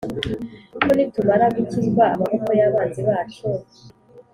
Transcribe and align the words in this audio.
Ko 0.81 0.89
nitumara 0.95 1.45
gukizwa 1.55 2.03
amaboko 2.13 2.49
y 2.59 2.63
abanzi 2.67 3.01
bacu 3.09 3.47